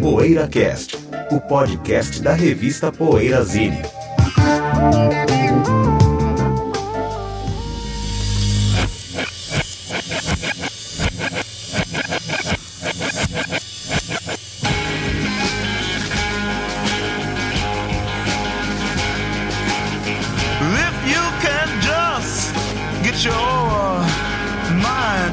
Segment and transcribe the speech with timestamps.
[0.00, 0.98] PoeiraCast,
[1.30, 2.90] o podcast da revista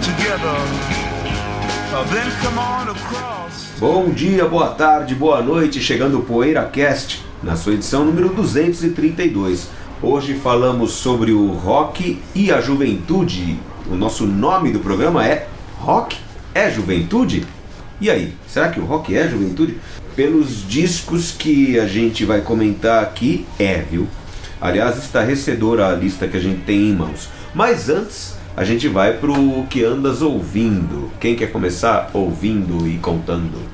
[0.01, 0.57] together,
[1.93, 3.40] uh, then come on across.
[3.81, 9.69] Bom dia, boa tarde, boa noite, chegando o PoeiraCast, na sua edição número 232.
[10.03, 13.57] Hoje falamos sobre o rock e a juventude.
[13.89, 15.47] O nosso nome do programa é
[15.79, 16.15] Rock
[16.53, 17.43] é Juventude?
[17.99, 19.79] E aí, será que o rock é juventude?
[20.15, 24.07] Pelos discos que a gente vai comentar aqui, é, viu?
[24.61, 27.29] Aliás, estarrecedora a lista que a gente tem em mãos.
[27.51, 31.09] Mas antes, a gente vai pro que andas ouvindo.
[31.19, 33.70] Quem quer começar ouvindo e contando?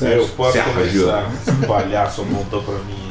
[0.00, 1.30] Eu posso começar.
[1.46, 3.08] Esse palhaço montou pra mim.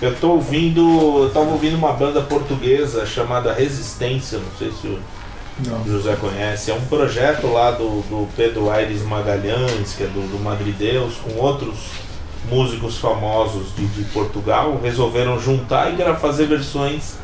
[0.00, 1.24] Eu tô ouvindo.
[1.24, 4.98] Eu tava ouvindo uma banda portuguesa chamada Resistência, não sei se o
[5.66, 5.84] Não.
[5.84, 6.70] José conhece.
[6.70, 11.38] É um projeto lá do, do Pedro Aires Magalhães, que é do, do Madrideus, com
[11.38, 11.76] outros
[12.48, 14.80] músicos famosos de, de Portugal.
[14.82, 17.14] Resolveram juntar e gra- fazer versões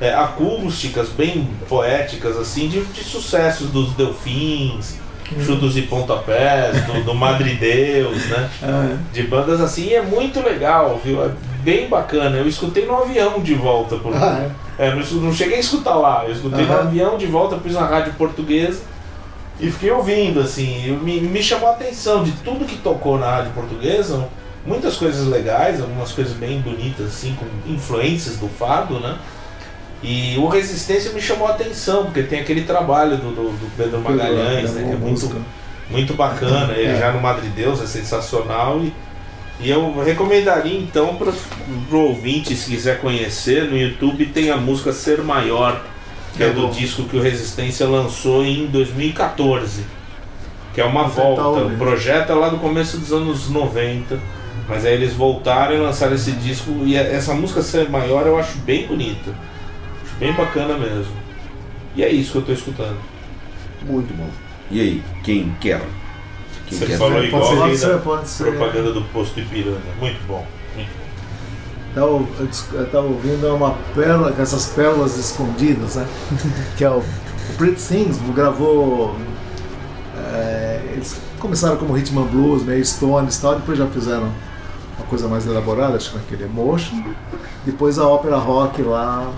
[0.00, 4.94] é, acústicas, bem poéticas, assim, de, de sucessos dos Delfins,
[5.44, 8.50] Chutos e Pontapés, do, do Madrideus, né?
[8.62, 11.24] Ah, de bandas assim e é muito legal, viu?
[11.24, 11.30] É
[11.62, 12.36] bem bacana.
[12.36, 13.96] Eu escutei no avião de volta.
[13.96, 14.14] Por...
[14.14, 14.88] ah, é.
[14.88, 16.82] É, não cheguei a escutar lá, eu escutei no Aham.
[16.82, 18.80] avião de volta, pus na rádio portuguesa
[19.60, 20.98] e fiquei ouvindo, assim.
[21.02, 24.28] Me, me chamou a atenção de tudo que tocou na rádio portuguesa,
[24.66, 29.16] muitas coisas legais, algumas coisas bem bonitas, assim, com influências do fado, né?
[30.02, 34.00] E o Resistência me chamou a atenção, porque tem aquele trabalho do, do, do Pedro
[34.00, 34.82] Magalhães, né?
[34.88, 35.42] Que é muito,
[35.90, 36.72] muito bacana.
[36.72, 36.98] Ele É.
[36.98, 38.92] já no Madrideus é sensacional e,
[39.60, 44.92] e eu recomendaria então para o ouvinte, se quiser conhecer, no YouTube tem a música
[44.92, 45.80] Ser Maior,
[46.36, 46.70] que é, É do bom.
[46.70, 49.82] disco que o Resistência lançou em 2014.
[50.74, 51.42] Que é uma Vou volta.
[51.42, 51.76] O ouvir.
[51.78, 54.18] projeto é lá do começo dos anos 90.
[54.68, 56.70] Mas aí eles voltaram e lançaram esse disco.
[56.84, 59.30] E essa música Ser Maior eu acho bem bonita.
[60.22, 61.12] Bem bacana mesmo.
[61.96, 62.96] E é isso que eu tô escutando.
[63.82, 64.28] Muito bom.
[64.70, 65.82] E aí, quem quer?
[66.68, 66.96] Quem Você quer?
[66.96, 68.44] falou Pode igual pode ser, pode ser.
[68.56, 69.80] propaganda do posto Ipiranga.
[69.98, 70.46] Muito bom.
[70.76, 70.90] Muito
[71.96, 72.26] bom.
[72.72, 76.06] Eu tava ouvindo uma pérola, com essas pérolas escondidas, né?
[76.78, 79.16] que é o, o Pretty Things, gravou.
[80.16, 84.32] é, eles começaram como Rhythm and Blues, meio Stones e tal, depois já fizeram
[84.96, 87.02] uma coisa mais elaborada, acho que naquele Emotion.
[87.66, 89.30] Depois a ópera rock lá,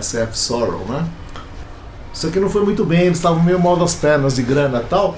[0.00, 1.06] SF Sorrow, né?
[2.12, 4.84] Isso aqui não foi muito bem, eles estavam meio mal das pernas de grana e
[4.88, 5.16] tal.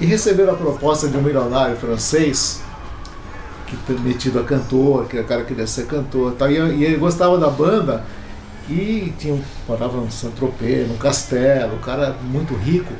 [0.00, 2.62] E receberam a proposta de um milionário francês
[3.66, 6.50] que metido a cantor, que o cara queria ser cantor e tal.
[6.50, 8.04] E, ele gostava da banda
[8.68, 12.92] e tinha, um- morava no Saint-Tropez, num castelo, o cara muito rico.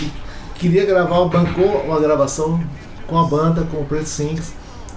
[0.00, 0.10] E
[0.56, 2.62] queria gravar, bancou uma gravação
[3.06, 4.52] com a banda, com o Pretty Things,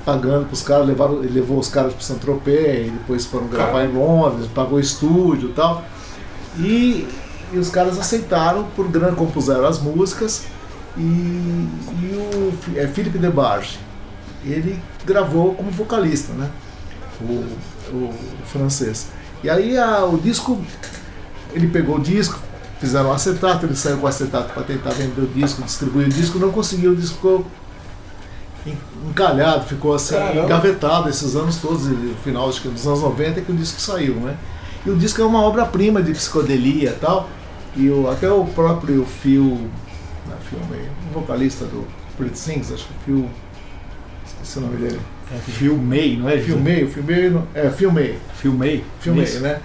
[0.06, 3.92] pagando para os caras, levaram, ele levou os caras para Saint-Tropez, depois foram gravar em
[3.94, 5.84] Londres, pagou estúdio e tal.
[6.58, 7.08] E,
[7.52, 10.44] e os caras aceitaram, por grana compuseram as músicas
[10.98, 13.80] e, e o é, Philippe Debarge,
[14.46, 16.50] ele gravou como vocalista, né?
[17.22, 17.46] O,
[17.96, 18.14] o
[18.46, 19.08] francês.
[19.44, 20.60] E aí a- o disco,
[21.54, 22.38] ele pegou o disco,
[22.80, 26.10] fizeram um acetato, ele saiu com o acetato para tentar vender o disco, distribuir o
[26.10, 27.46] disco, não conseguiu, o disco ficou
[29.10, 30.42] encalhado, ficou assim, Caramba.
[30.46, 33.80] engavetado esses anos todos, e no final acho que dos anos 90 que o disco
[33.82, 34.36] saiu, né?
[34.86, 37.30] E o disco é uma obra-prima de psicodelia e tal,
[37.76, 39.70] e o, até o próprio Phil,
[40.28, 41.86] não é Phil May, o vocalista do
[42.18, 43.30] Pretty Things, acho que o Phil,
[44.26, 45.00] esqueci o nome dele.
[45.48, 46.38] Filmei, não é?
[46.38, 48.84] Filmei, filmei, não- é, filmei, Filmei.
[49.00, 49.40] filmei, Isso.
[49.40, 49.60] né?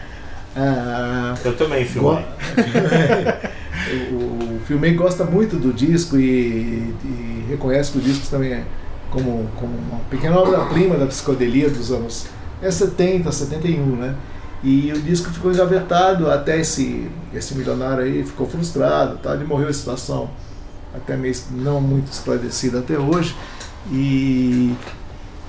[0.56, 2.24] Ah, Eu também filmei.
[4.12, 8.64] o, o filmei gosta muito do disco e, e reconhece que o disco também é
[9.10, 12.26] como, como uma pequena obra-prima da psicodelia dos anos
[12.60, 14.14] é 70, 71, né?
[14.62, 19.34] E o disco ficou engavetado até esse, esse milionário aí ficou frustrado, tá?
[19.34, 20.28] ele morreu em situação
[20.94, 23.36] até meio não muito esclarecida até hoje.
[23.92, 24.74] E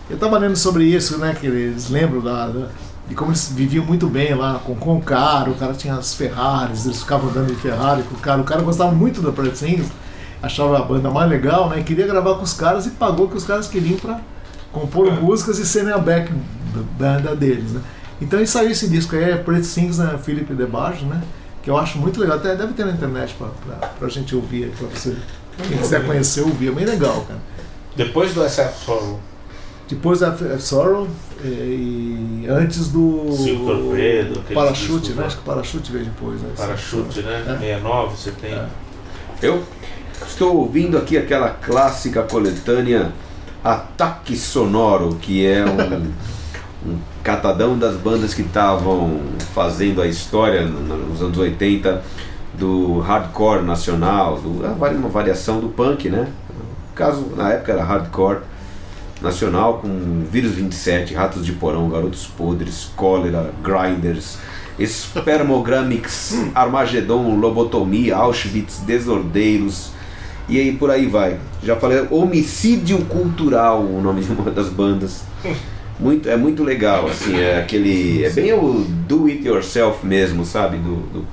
[0.09, 1.35] eu estava lendo sobre isso, né?
[1.39, 2.67] Que eles lembram da, da-
[3.07, 6.13] de como eles viviam muito bem lá com, com o cara, o cara tinha as
[6.13, 9.87] Ferraris, eles ficavam andando de Ferrari com o cara, o cara gostava muito da Things,
[10.41, 11.81] achava a banda mais legal, né?
[11.83, 14.19] Queria gravar com os caras e pagou o que os caras queriam para
[14.71, 16.31] compor músicas e serem a back
[16.97, 17.81] banda deles, né?
[18.21, 20.17] Então aí saiu esse disco aí, é Pretty Things, né?
[20.23, 21.21] Philippe Debarge, né?
[21.63, 24.71] Que eu acho muito legal, até deve ter na internet pra, pra, pra gente ouvir,
[24.77, 25.15] pra você
[25.67, 27.39] Quem quiser conhecer, ouvir, é bem legal, cara.
[27.95, 29.19] Depois do SF Sorrow,
[29.89, 31.07] Depois da F- Sorrow
[31.43, 33.25] eh, e antes do
[33.65, 35.25] Torpedo, Parachute, discos né?
[35.25, 36.49] Acho que Parachute veio depois, né?
[36.55, 37.43] Parachute, né?
[37.47, 37.57] É.
[37.59, 38.69] 69, 70.
[39.41, 39.63] Eu
[40.27, 43.11] estou ouvindo aqui aquela clássica coletânea
[43.63, 46.11] Ataque Sonoro, que é um,
[46.91, 49.19] um catadão das bandas que estavam
[49.53, 52.01] fazendo a história no- nos anos 80
[52.53, 56.27] do hardcore nacional, do, vari- uma variação do punk, né?
[56.49, 58.39] No caso, na época era hardcore
[59.21, 64.37] nacional com Vírus 27, Ratos de Porão, Garotos Podres, Cólera, Grinders,
[64.81, 69.91] Spermogramics, Armagedon, Lobotomia, Auschwitz, Desordeiros
[70.49, 71.37] e aí por aí vai.
[71.63, 75.23] Já falei, Homicídio Cultural, o nome de uma das bandas.
[75.99, 78.23] Muito, é muito legal, assim, é aquele.
[78.23, 80.77] É bem o do it yourself mesmo, sabe?
[80.77, 81.27] Do, do,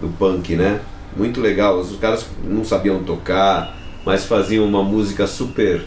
[0.00, 0.80] do punk, né?
[1.16, 1.78] Muito legal.
[1.78, 5.82] Os caras não sabiam tocar, mas faziam uma música super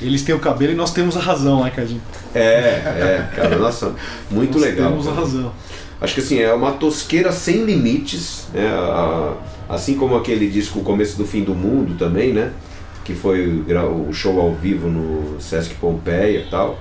[0.00, 2.02] Eles têm o cabelo e nós temos a razão, né, Cadinho?
[2.34, 3.94] É, é, cara, nossa,
[4.30, 4.90] muito nós legal.
[4.90, 5.22] Temos a cara.
[5.22, 5.52] razão.
[6.00, 8.68] Acho que assim, é uma tosqueira sem limites, né?
[8.68, 9.34] A-
[9.68, 12.52] assim como aquele disco O Começo do Fim do Mundo também, né?
[13.04, 13.64] Que foi
[14.08, 16.78] o show ao vivo no Sesc Pompeia e tal.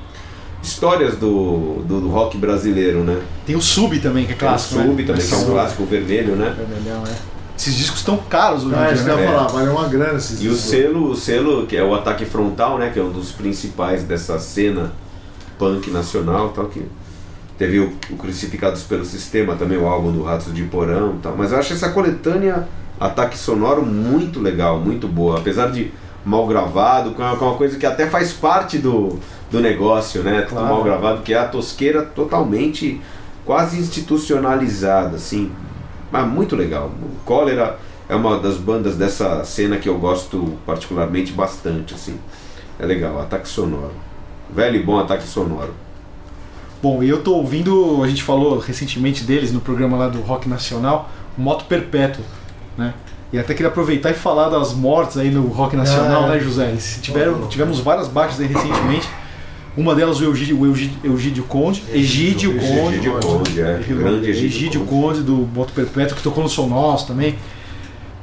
[0.62, 3.22] Histórias do, do, do rock brasileiro, né?
[3.46, 4.76] Tem o Sub também, que é clássico.
[4.76, 5.08] Tem o Sub né?
[5.08, 6.56] também, que é um clássico vermelho, né?
[6.58, 7.16] Vermelhão, é.
[7.58, 9.24] Esses discos estão caros hoje Ah, em dia, eu né?
[9.24, 9.32] ia É.
[9.34, 10.70] falar, valeu uma grana esses E o discos.
[10.70, 12.92] selo, o selo, que é o Ataque Frontal, né?
[12.94, 14.92] Que é um dos principais dessa cena
[15.58, 16.84] punk nacional tal, que
[17.58, 21.36] teve o, o Crucificados pelo Sistema, também o álbum do Ratos de Porão e tal.
[21.38, 22.68] Mas eu acho essa coletânea
[23.00, 25.40] Ataque Sonoro muito legal, muito boa.
[25.40, 25.92] Apesar de
[26.26, 29.18] mal gravado, com uma, com uma coisa que até faz parte do,
[29.50, 30.42] do negócio, né?
[30.42, 30.68] Tudo Claro.
[30.68, 33.00] mal gravado, que é a tosqueira totalmente
[33.46, 35.52] quase institucionalizada, assim.
[36.12, 36.92] Mas muito legal.
[37.02, 37.78] O Cólera
[38.10, 42.20] é uma das bandas dessa cena que eu gosto particularmente bastante, assim.
[42.80, 43.94] É legal, Ataque Sonoro.
[44.54, 45.74] Velho e bom Ataque Sonoro.
[46.82, 50.48] Bom, e eu tô ouvindo, a gente falou recentemente deles no programa lá do Rock
[50.48, 52.24] Nacional, Moto Perpétuo,
[52.78, 52.94] né?
[53.34, 56.74] E até queria aproveitar e falar das mortes aí no Rock Nacional, Ah, né, José?
[56.74, 59.08] E tiveram, tivemos várias baixas aí recentemente.
[59.76, 63.80] Uma delas o Eugídio, o Eugídio, Eugídio Conde, Egídio Conde, Egídio Conde, é.
[63.88, 64.90] Grande Egídio Egídio Conde.
[64.90, 67.36] Conde do Moto Perpétuo, que tocou no Som Nosso também.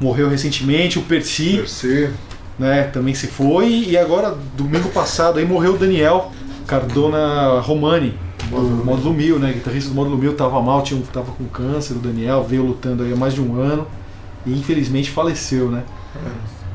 [0.01, 2.11] Morreu recentemente, o Percy, Percy.
[2.59, 3.85] né, também se foi.
[3.89, 6.33] E agora, domingo passado, aí morreu o Daniel
[6.67, 8.15] Cardona Romani,
[8.51, 9.53] do Módulo Mil, né?
[9.53, 13.13] Guitarrista do Módulo Mil, tava mal, tinha, tava com câncer, o Daniel veio lutando aí
[13.13, 13.87] há mais de um ano
[14.47, 15.83] e infelizmente faleceu, né?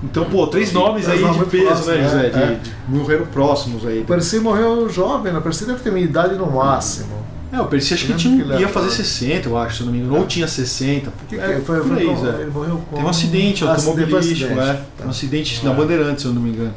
[0.03, 2.03] Então, pô, três nomes Três aí nomes de peso, próximos, né?
[2.03, 2.27] José?
[2.27, 2.55] É.
[2.55, 3.99] De, de morreram próximos aí.
[4.01, 5.39] O Percy morreu jovem, né?
[5.39, 7.19] O Percy deve ter minha idade no máximo.
[7.51, 9.97] É, o Percy acho que tinha, que ia fazer 60, eu acho, se não me
[9.99, 10.17] engano.
[10.19, 11.11] Ou tinha 60.
[11.27, 12.41] Que que é, foi, foi com- Zé.
[12.41, 12.95] Ele morreu com...
[12.95, 14.53] Teve um acidente foi automobilístico, acidente.
[14.55, 14.81] né?
[14.97, 15.05] Tá.
[15.05, 15.67] Um acidente É.
[15.67, 16.73] na Bandeirante, se eu não me engano.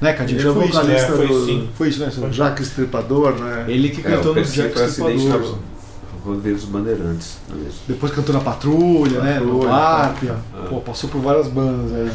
[0.00, 0.40] Né, Cadinho?
[0.40, 0.94] Ele é Acho o que foi isso, né?
[0.98, 1.70] vocalista É, foi do sim.
[1.74, 2.10] Foi isso, né?
[2.10, 2.32] Zé?
[2.32, 3.64] Jaque Estripador, né?
[3.68, 5.50] Ele que É, cantou no Percy Jack foi acidente Stripador.
[5.52, 7.38] na Rodovia dos Bandeirantes.
[7.50, 7.54] é?
[7.88, 9.40] Depois cantou na Patrulha, né?
[9.40, 10.36] No Lápia.
[10.64, 10.68] é.
[10.68, 12.10] Pô, passou por várias bandas aí.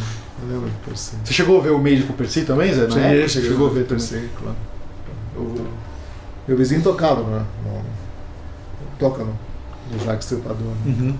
[0.49, 0.69] Lembro.
[0.93, 2.81] Você chegou a ver o médico Percy também, Zé?
[2.83, 3.27] Época?
[3.29, 4.05] cheguei Chegou a ver também.
[4.07, 4.55] Percy, claro.
[5.37, 5.67] O-
[6.47, 7.45] meu vizinho tocava, né?
[7.65, 7.81] No,
[8.99, 9.33] toca no,
[9.91, 10.57] no Jaque Estripador.
[10.59, 10.75] né?
[10.85, 11.15] Uhum.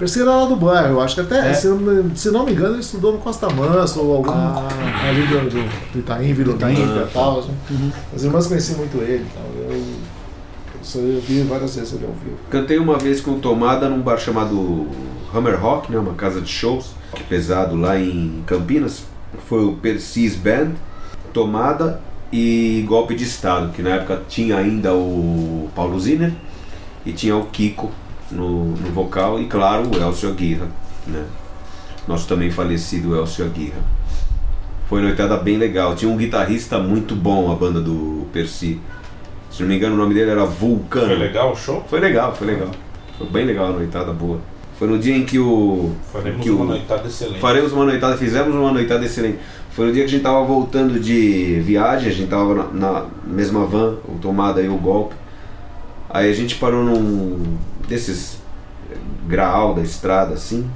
[0.00, 1.52] Percy era lá do bairro, eu acho que até, É.
[1.54, 4.66] se, não- se não me engano, ele estudou no Costa Manso ou algum Ah.
[5.06, 7.38] ali do, do, do Itaim, Vila Itaim, Olímpia e tal.
[7.40, 7.50] assim.
[7.70, 7.90] Uhum.
[8.16, 9.26] As irmãs conheciam muito ele.
[9.30, 12.36] Então eu, eu, vi várias vezes ele ao vivo.
[12.48, 14.88] Cantei uma vez com Tomada num bar chamado
[15.34, 19.02] Hammer Rock, né, uma casa de shows rock pesado lá em Campinas.
[19.48, 20.70] Foi o Percy's Band,
[21.32, 22.00] Tomada
[22.32, 26.32] e Golpe de Estado, que na época tinha ainda o Paulo Ziner
[27.04, 27.90] e tinha o Kiko
[28.30, 30.64] no, no vocal e claro o Elcio Aguirre,
[31.06, 31.24] né?
[32.06, 33.74] Nosso também falecido Elcio Aguirre.
[34.88, 35.94] Foi noitada bem legal.
[35.94, 38.80] Tinha um guitarrista muito bom a banda do Percy.
[39.50, 41.06] Se não me engano o nome dele era Vulcano.
[41.06, 41.84] Foi legal o show?
[41.88, 42.70] Foi legal, foi legal.
[43.16, 44.40] Foi bem legal a noitada boa.
[44.78, 45.92] Foi no dia em que o.
[46.12, 47.38] Faremos que uma o noitada excelente.
[47.38, 49.38] faremos uma noitada, fizemos uma noitada excelente.
[49.72, 53.06] Foi no dia que a gente tava voltando de viagem, a gente tava na, na
[53.26, 55.14] mesma van, o tomada e o golpe.
[56.08, 57.58] Aí a gente parou num
[57.90, 58.38] desses
[58.90, 60.70] eh, graal da estrada assim.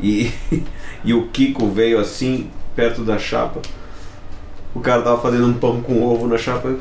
[0.00, 0.32] E,
[1.04, 3.60] e o Kiko veio assim, perto da chapa.
[4.74, 6.68] O cara tava fazendo um pão com ovo na chapa.
[6.68, 6.80] Eu,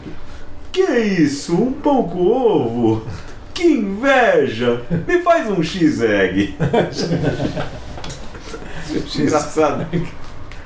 [0.71, 1.53] que isso?
[1.53, 3.05] Um pão com ovo?
[3.53, 4.81] Que inveja!
[5.05, 6.55] Me faz um X-Egg.
[9.19, 9.85] Engraçado.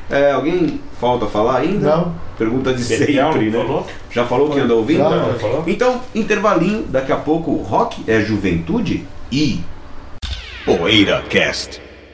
[0.09, 1.97] É, alguém falta falar ainda?
[1.97, 2.13] Não?
[2.37, 3.65] Pergunta de Betial, sempre, não né?
[3.65, 3.87] falou?
[4.11, 4.99] Já falou que anda ouvindo?
[4.99, 5.63] Já falou?
[5.65, 9.61] Então, intervalinho, daqui a pouco rock é juventude e
[10.65, 11.84] Poeira Cast.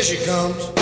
[0.00, 0.80] guys from her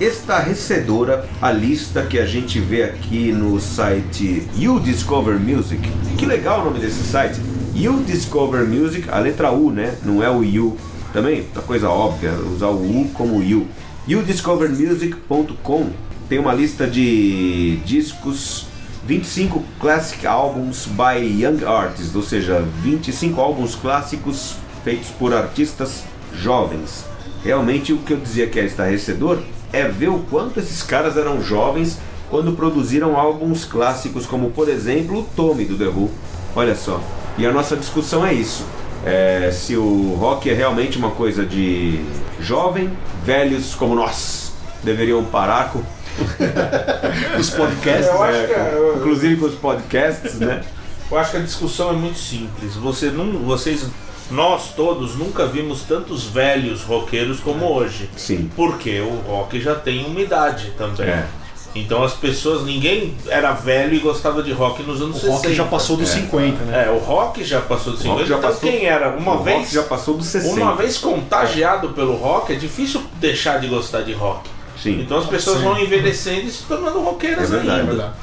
[0.00, 5.80] Estarrecedora a lista que a gente vê aqui no site You Discover Music.
[6.18, 7.40] Que legal o nome desse site.
[7.74, 9.96] You Discover Music, a letra U, né?
[10.02, 10.76] Não é o You.
[11.12, 13.68] Também, uma coisa óbvia, usar o U como You.
[14.08, 18.64] YouDiscoverMusic.com tem uma lista de discos
[19.04, 27.04] 25 Classic Albums by Young Artists, ou seja, 25 álbuns clássicos feitos por artistas jovens.
[27.42, 29.40] Realmente o que eu dizia que é estarrecedor
[29.72, 31.98] é ver o quanto esses caras eram jovens
[32.30, 36.12] quando produziram álbuns clássicos, como por exemplo o Tommy do The Who.
[36.54, 37.02] Olha só.
[37.38, 38.64] E a nossa discussão é isso.
[39.04, 42.00] É, se o rock é realmente uma coisa de
[42.38, 42.88] jovem,
[43.24, 44.52] velhos como nós
[44.84, 45.82] deveriam parar com
[47.38, 48.46] os podcasts, Eu acho né?
[48.46, 50.62] que é- inclusive com os podcasts, né?
[51.10, 52.74] Eu acho que a discussão é muito simples.
[52.76, 53.84] Você não, vocês,
[54.30, 58.08] nós todos nunca vimos tantos velhos roqueiros como hoje.
[58.16, 58.48] Sim.
[58.54, 61.08] Porque o rock já tem uma idade também.
[61.08, 61.26] É.
[61.74, 65.36] Então as pessoas, ninguém era velho e gostava de rock nos anos O 60.
[65.36, 66.86] rock já passou dos 50, né?
[66.86, 68.28] É, o rock já passou dos O rock 50.
[68.28, 70.60] já então passou- quem era uma o vez rock já passou dos 60.
[70.60, 74.48] uma vez contagiado pelo rock, é difícil deixar de gostar de rock.
[74.82, 75.00] Sim.
[75.02, 75.64] Então as pessoas Sim.
[75.64, 77.82] vão envelhecendo e se tornando roqueiras É verdade, ainda.
[77.82, 78.14] é verdade.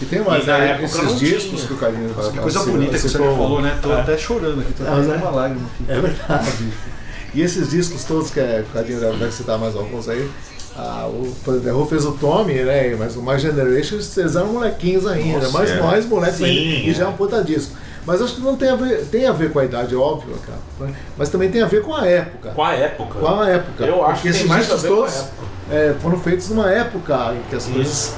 [0.00, 0.70] E tem mais, E na né?
[0.70, 1.66] época Esses discos tinha.
[1.68, 3.78] que o Carlinhos Que coisa bonita que você falou, né?
[3.80, 5.66] Tô até chorando aqui, tô É, até mas é- uma lágrima.
[5.74, 5.84] aqui.
[5.92, 6.68] É verdade.
[7.34, 10.28] E esses discos todos que é, o Cadinho deve citar mais alguns aí.
[10.76, 12.96] Ah, o Who fez o Tommy, né?
[12.98, 15.80] Mas o My Generation eles eram molequinhos ainda, Nossa, mais é.
[15.80, 16.88] mais moleques Sim, ainda.
[16.90, 17.74] E já é um puta disco.
[18.06, 20.58] Mas acho que não tem a ver, tem a ver com a idade, óbvio, cara.
[20.80, 20.94] né?
[21.16, 22.50] Mas também tem a ver com a época.
[22.50, 23.18] Com a época.
[23.20, 23.84] Com a época.
[23.84, 25.24] Eu acho Porque que esses discos todos
[25.70, 28.14] é, foram feitos numa época em que as coisas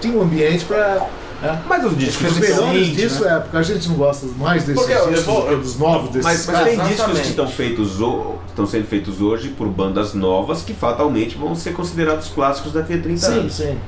[0.00, 1.06] tinham um ambiente para.
[1.40, 1.62] Né?
[1.68, 4.92] Mas os discos Os melhores disso é porque a gente não gosta mais desses Porque
[4.92, 6.68] eu- eu discos vou- que dos novos desses Mas, mas caras.
[6.76, 7.90] tem discos que estão feitos
[8.48, 12.98] estão sendo feitos hoje por bandas novas que fatalmente vão ser considerados clássicos daqui a
[13.00, 13.52] 30 Sim, anos.
[13.54, 13.64] sim.
[13.64, 13.78] Pode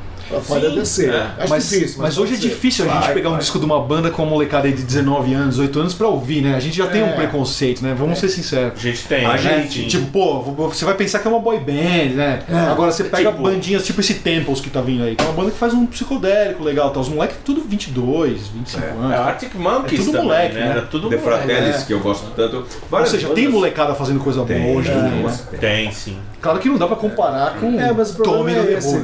[0.44, 1.10] Sim, até ser.
[1.14, 1.26] é.
[1.38, 2.02] Acho Mas, difícil.
[2.02, 2.42] mas hoje é ser.
[2.48, 3.40] difícil a gente Vai, pegar um vai.
[3.40, 6.42] disco de uma banda com uma molecada aí de 19 anos, 18 anos pra ouvir,
[6.42, 6.54] né?
[6.54, 7.12] A gente já tem um É.
[7.12, 7.94] preconceito, né?
[7.98, 8.80] Vamos ser A sinceros.
[8.80, 9.24] gente tem.
[9.26, 9.38] A né?
[9.38, 12.42] gente- Tipo, pô, você vai pensar que é uma boy band, né?
[12.48, 12.54] É.
[12.70, 15.34] Agora você pega Tipo- bandinhas tipo esse Temples que tá vindo aí, que é uma
[15.34, 17.00] banda que faz um psicodélico legal, tá?
[17.00, 19.12] Os moleques tudo 22, 25 anos.
[19.12, 20.60] É, Arctic Monkeys É tudo também, moleque, né?
[20.60, 20.70] né?
[20.70, 21.44] Era tudo The moleque.
[21.46, 21.84] Fratellis, é.
[21.86, 22.56] que eu gosto tanto.
[22.56, 25.38] Ou Várias seja, tem molecada fazendo coisa boa hoje também, né?
[25.60, 25.92] tem.
[25.92, 26.16] Sim.
[26.40, 28.96] Claro que não dá pra comparar com É, mas o Tommy é esse.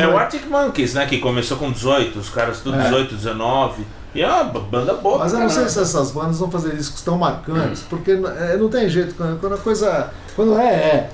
[0.00, 1.06] É o Arctic Monkeys, né?
[1.06, 3.84] Que começou com 18, os caras tudo 18, 19.
[4.14, 5.18] E é uma banda boa.
[5.18, 8.68] Mas eu não sei se essas bandas vão fazer discos tão marcantes, porque é, não
[8.68, 9.14] tem jeito.
[9.14, 10.10] Quando quando a coisa.
[10.36, 11.10] Quando é, é.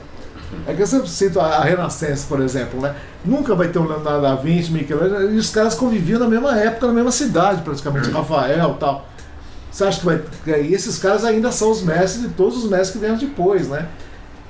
[0.66, 2.94] É que eu sempre cito a, a Renascença, por exemplo, né?
[3.24, 6.88] Nunca vai ter um Leonardo da Vinci, Michelangelo, e os caras conviviam na mesma época,
[6.88, 9.06] na mesma cidade, praticamente, Rafael e tal.
[9.70, 10.20] Você acha que vai.
[10.46, 13.86] E esses caras ainda são os mestres de todos os mestres que vieram depois, né?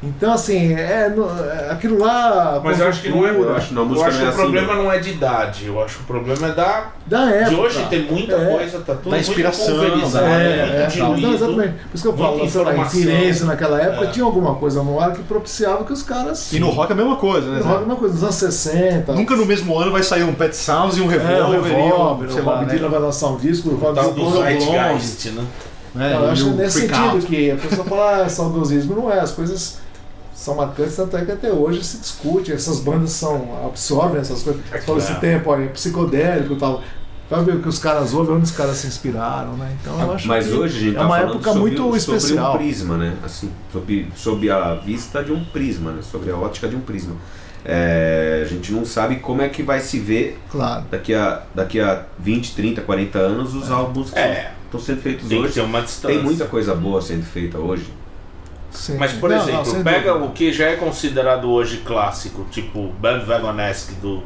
[0.03, 2.59] Então, assim, é, no- é aquilo lá.
[2.65, 3.31] Mas eu acho que não é.
[3.33, 4.85] Eu acho que na eu acho não é que o assim, problema não.
[4.85, 5.67] não é de idade.
[5.67, 6.87] Eu acho que o problema é da.
[7.07, 7.51] Da época.
[7.51, 8.51] De hoje tem muita É.
[8.51, 11.21] coisa, tá tudo Da inspiração, muito da- É, muito é, diluído.
[11.21, 11.75] não, exatamente.
[11.75, 12.85] Por isso que eu falo, sei lá, em.
[12.89, 14.11] Firenze naquela época É.
[14.11, 16.51] tinha alguma coisa no ar que propiciava que os caras.
[16.51, 17.59] E no rock é a mesma coisa, né?
[17.59, 19.13] No rock, uma coisa, nos anos 60.
[19.13, 22.31] Nunca no mesmo ano vai sair um Pet Sounds e um é, Revolver, um, Revolver,
[22.31, 22.75] sei o lá, Bob né?
[22.75, 25.45] Dylan vai lançar um disco, o Tal Dylan né?
[25.95, 26.15] né?
[26.15, 29.79] Eu acho nesse sentido que a pessoa fala, ah, saudosismo não é, as coisas
[30.41, 34.63] são marcantes, tanto é que até hoje se discute, essas bandas são, absorvem essas coisas.
[34.71, 35.17] Você falou esse É.
[35.17, 36.83] tempo, olha, psicodélico e tal.
[37.29, 39.77] Vai ver o que os caras ouvem, onde os caras se inspiraram, né?
[39.81, 41.77] Então eu acho Mas que hoje a gente é tá uma falando época sobre, muito
[42.01, 42.55] sobre especial.
[42.55, 43.17] um prisma, né?
[43.23, 46.01] Assim, sob, sob a vista de um prisma, né?
[46.03, 47.15] Sobre a ótica de um prisma.
[47.65, 50.85] É, a gente não sabe como é que vai se ver Claro.
[50.91, 54.53] daqui a, daqui a 20, 30, 40 anos os álbuns que É.
[54.65, 55.55] estão sendo feitos Tem que hoje.
[55.55, 56.17] ter uma distância.
[56.17, 57.87] Tem muita coisa boa sendo feita hoje.
[58.71, 58.97] Sim.
[58.99, 60.27] Mas, por Não, não, exemplo, sem pega dúvida.
[60.27, 64.23] o que já é considerado hoje clássico, tipo Bandwagonesque do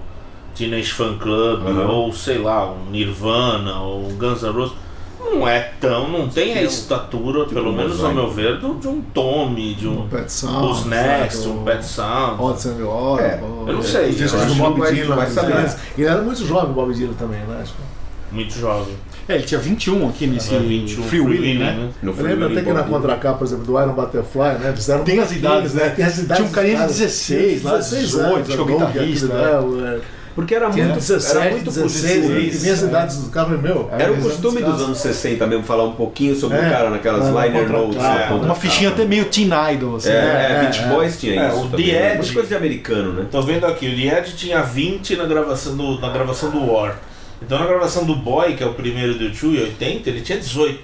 [0.55, 1.89] Teenage Fan Club, Aham.
[1.91, 4.75] ou sei lá, um Nirvana, ou um Guns N' Roses.
[5.21, 9.01] Não é tão, não tem a estatura, pelo menos ao meu ver, do- de um
[9.01, 10.03] Tommy, de um.
[10.03, 12.43] Um Pet Sounds, Os Next, um Pet Sound.
[12.43, 15.17] Odd Sandy Odd, É, ou- eu não sei, Os discos do Bob Dylan.
[15.25, 15.53] os saber.
[15.53, 15.77] grandes.
[15.97, 17.59] Ele era muito jovem, o Bob Dylan também, né?
[17.63, 18.04] Acho que-
[18.35, 18.95] Muito jovem.
[19.29, 21.89] É, ele tinha 21 aqui nesse É, 21, Free Willing, né?
[22.03, 24.73] No Eu lembro até que na contracapa, por exemplo, do Iron Butterfly, né?
[24.77, 25.89] Fizeram Tem as idades, né?
[25.91, 26.37] Tem as idades.
[26.37, 27.11] Tinha um carinha de dos caras.
[27.13, 29.35] 16 lá, 16 18, anos, acho que é o guitarrista, né?
[29.43, 30.01] né, o, é,
[30.35, 32.39] Porque era muito, 17, era muito 16, possível.
[32.41, 33.89] e vinha as idades dos caras, meu.
[33.93, 36.91] Era o eles costume dos anos 60 mesmo falar um pouquinho sobre É, o cara
[36.91, 37.97] naquelas na- na liner notes.
[38.05, 40.11] É, uma fichinha até meio teen idol, assim.
[40.11, 40.47] É, né?
[40.51, 40.87] é, Beach é.
[40.89, 41.57] Boys tinha É, isso.
[41.65, 42.15] o também, The né?
[42.19, 43.27] Edge- coisa de americano, né?
[43.31, 46.97] Tô vendo aqui, o The Edge tinha 20 na gravação do, na gravação do War.
[47.45, 50.39] Então na gravação do Boy, que é o primeiro do Two, em 80, ele tinha
[50.39, 50.79] 18.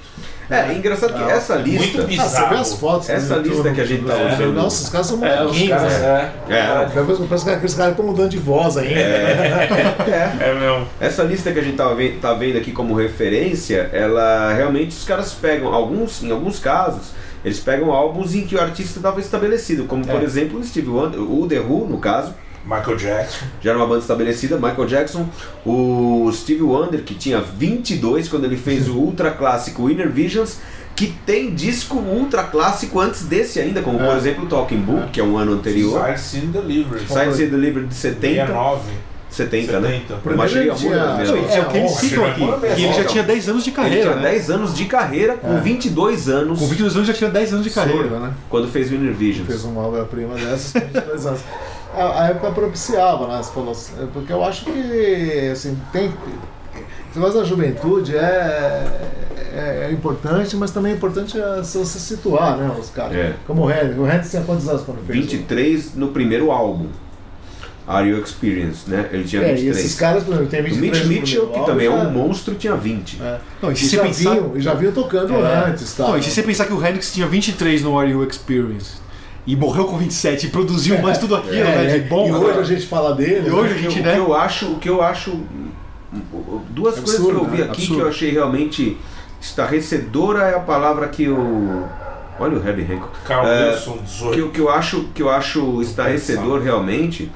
[0.50, 1.98] É, engraçado que essa Muito lista.
[1.98, 2.56] Ah, você vê bizarro.
[2.56, 3.08] as fotos.
[3.08, 4.52] Essa YouTube, lista que a gente tá é, usando.
[4.52, 5.92] Nossa, os caras são É, os caras.
[6.00, 6.32] né?
[6.48, 6.88] É, É.
[6.92, 8.98] Parece parece que aqueles caras estão mudando de voz ainda.
[9.00, 10.86] é mesmo.
[11.00, 15.04] Essa lista que a gente tá, ve- tá vendo aqui como referência, ela realmente os
[15.04, 17.12] caras pegam, alguns, em alguns casos,
[17.44, 20.24] eles pegam álbuns em que o artista estava estabelecido, como por É.
[20.24, 23.46] exemplo o Steve Wonder, o The Who, no caso, Michael Jackson.
[23.62, 25.28] já era uma banda estabelecida, Michael Jackson,
[25.64, 30.58] o Steve Wonder, que tinha 22 quando ele fez o ultra clássico Inner Visions,
[30.94, 34.16] que tem disco ultra clássico antes desse ainda, como por É.
[34.16, 37.06] exemplo o Talking Book, que é um ano anterior, Sight and Delivery.
[37.06, 38.80] Science and Delivered de 70, 69.
[39.30, 39.88] 70, né?
[39.88, 40.12] 70.
[40.14, 40.96] Uma Primeiro cheia ele tinha-.
[41.14, 41.20] Não,
[41.54, 43.76] É o que eles citam aqui, Honra, que ele já tinha 10 anos de Ele
[43.76, 44.22] carreira, tinha né?
[44.32, 45.60] 10 anos de carreira, com É.
[45.60, 48.02] 22 anos, Com 22 anos já tinha 10 anos de carreira.
[48.02, 48.32] Surda, né?
[48.50, 49.46] quando fez o Inner Visions.
[49.46, 51.40] Fez uma obra-prima dessas com 22 anos.
[51.94, 53.42] A, a época propiciava, né?
[53.42, 56.12] Você falou assim, porque eu acho que assim, tem.
[57.10, 58.86] Esse negócio da juventude é,
[59.52, 62.70] é, é importante, mas também é importante é, se você situar, né?
[62.78, 63.16] Os caras.
[63.16, 63.34] É.
[63.46, 63.98] Como o Hendrix.
[63.98, 65.18] O Hendrix tinha quantos anos quando fez?
[65.18, 66.86] 23 no primeiro álbum,
[67.88, 69.08] Are You Experienced, né?
[69.12, 69.76] Ele tinha É, e 23.
[69.78, 72.54] esses caras, por exemplo, tem o 23 Mitch no Mitchell, que também é um monstro,
[72.54, 73.20] tinha 20.
[73.20, 73.38] É.
[73.60, 74.30] Não, e E se você já, pensar.
[74.30, 75.64] vinham, e já vinham tocando É.
[75.66, 76.06] antes, tá?
[76.06, 78.92] Não, e se você pensar que o Hendrix tinha 23 no Are You Experience
[79.46, 81.86] e morreu com 27 e produziu mais tudo aquilo, É, né?
[81.96, 82.28] é, De bom.
[82.28, 83.48] e hoje a gente fala dele.
[83.48, 83.78] E hoje né?
[83.78, 84.12] a gente, o né?
[84.14, 85.40] que eu acho, o que eu acho,
[86.70, 87.64] duas Absurdo, coisas que eu vi né?
[87.64, 87.94] aqui Absurdo.
[87.94, 88.96] que eu achei realmente
[89.40, 91.84] estarrecedora é a palavra que o
[92.38, 93.18] olha o Herbie Hancock.
[93.26, 94.44] Carl É, Wilson, que, 18.
[94.46, 97.30] o que eu acho que eu acho estarrecedor realmente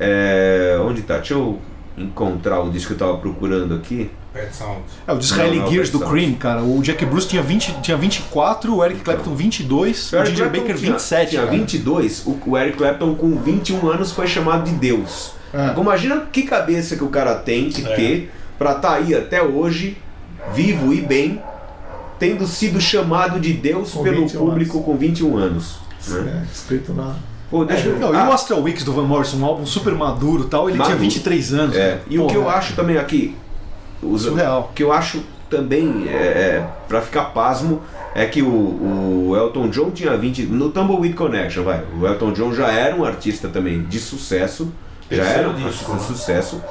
[0.00, 1.16] é onde tá?
[1.18, 1.58] Deixa eu
[1.96, 4.10] encontrar o disco que eu tava procurando aqui.
[4.38, 4.80] Pet Sound.
[5.06, 6.00] É, o Disraeli não, Gears do.
[6.00, 6.62] Cream, cara.
[6.62, 10.60] O Jack Bruce tinha, 20, tinha 24, o Eric Clapton 22, o Eric Ginger Clapton
[10.62, 11.30] Baker tinha- 27.
[11.30, 11.56] Tinha cara.
[11.56, 15.32] 22, o, o Eric Clapton com 21 anos foi chamado de Deus.
[15.52, 15.80] É.
[15.80, 17.94] Imagina que cabeça que o cara tem que É.
[17.96, 19.96] ter pra estar aí até hoje,
[20.54, 21.40] vivo e bem,
[22.18, 25.76] tendo sido chamado de Deus Com pelo 21 público com 21 anos.
[26.08, 26.42] né?
[26.46, 27.14] É, escrito na.
[27.50, 29.94] Pô, deixa eu- Não, e ah, o Astral Weeks do Van Morrison, um álbum super
[29.94, 31.00] maduro e tal, ele tinha Maduro.
[31.00, 31.74] 23 anos.
[31.76, 32.02] é, cara.
[32.10, 33.34] e o que eu Porra, acho também aqui,
[34.02, 34.68] os- Surreal.
[34.70, 37.80] o que eu acho também, é, é, pra ficar pasmo,
[38.14, 38.48] é que o,
[39.30, 40.42] o Elton John tinha 20.
[40.44, 41.82] No Tumbleweed Connection, vai.
[41.98, 44.70] O Elton John já era um artista também de sucesso.
[45.10, 46.06] Já era um disco, artista de né?
[46.06, 46.62] sucesso.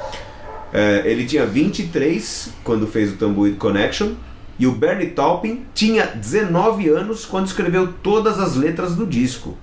[0.72, 4.12] É, ele tinha 23 quando fez o Tumbleweed Connection.
[4.60, 9.56] E o Bernie Taupin tinha 19 anos quando escreveu todas as letras do disco.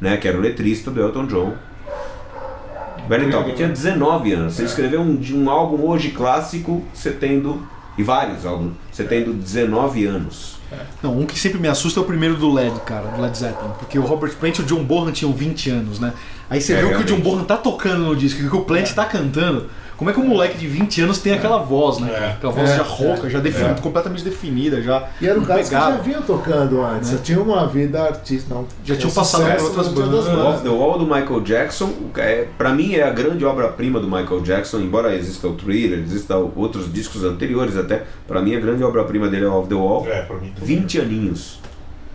[0.00, 1.54] Né, que era o letrista do Elton John.
[3.08, 4.54] Bernie Taupin tinha 19 anos.
[4.54, 7.66] Você escreveu um, um álbum hoje clássico, você tendo.
[7.98, 10.56] E vários álbuns, você tendo 19 anos.
[11.02, 13.70] Não, um que sempre me assusta é o primeiro do LED, cara, do Led Zeppelin.
[13.78, 16.12] Porque o Robert Plant e o John Bonham tinham 20 anos, né?
[16.50, 17.16] Aí você É, vê o que o realmente.
[17.22, 19.70] John Bonham tá tocando no disco, o que o Plant tá cantando.
[19.96, 22.10] Como é que um moleque de 20 anos tem aquela voz, né?
[22.10, 22.28] cara?
[22.32, 25.08] Aquela voz É, já rouca, é, já definida, completamente definida, já.
[25.20, 28.54] E era um cara que já vinha tocando antes, já tinha uma vida artística.
[28.54, 30.26] Não, Já tinha tinham passado por outras bandas.
[30.26, 34.06] O Off the Wall do Michael Jackson, é, para mim é a grande obra-prima do
[34.06, 38.84] Michael Jackson, embora exista o Thriller, exista outros discos anteriores até, para mim a grande
[38.84, 40.06] obra-prima dele é o Off the Wall.
[40.08, 40.76] É, pra mim também.
[40.76, 41.60] 20 aninhos.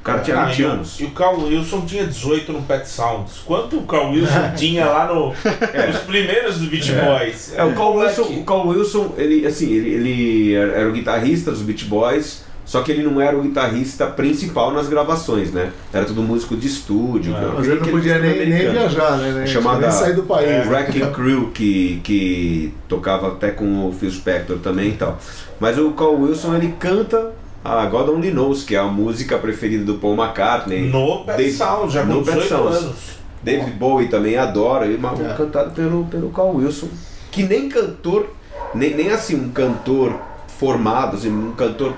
[0.02, 1.00] O cara tinha Ah, 20 e o- anos.
[1.00, 3.44] E o Carl Wilson tinha 18 no Pet Sounds.
[3.46, 7.54] Quanto o Carl Wilson tinha lá no, nos primeiros do Beach Boys?
[7.56, 11.62] É, o Carl Wilson, o Carl Wilson ele, assim, ele, ele era o guitarrista dos
[11.62, 15.72] Beach Boys, só que ele não era o guitarrista principal nas gravações, né?
[15.94, 17.36] Era tudo músico de estúdio.
[17.36, 17.40] É.
[17.40, 17.52] né?
[17.58, 18.72] Mas ele não podia nem, nem americano.
[18.80, 19.34] viajar, né?
[19.38, 20.50] Nem, chamada nem sair do país.
[20.50, 25.20] é, Wrecking Crew, que, que tocava até com o Phil Spector também e tal.
[25.60, 27.34] Mas o Carl Wilson ele canta
[27.64, 30.90] a God Only Knows, que é a música preferida do Paul McCartney.
[30.90, 32.78] No Pet Desde- Sounds, já com no Pet 18 Sounds.
[32.78, 32.96] anos.
[33.44, 35.34] David Bowie também adora, e uma, É.
[35.36, 36.88] cantado pelo, pelo Carl Wilson,
[37.32, 38.28] que nem cantor,
[38.76, 40.16] nem, nem assim um cantor
[40.60, 41.94] formado, assim, um cantor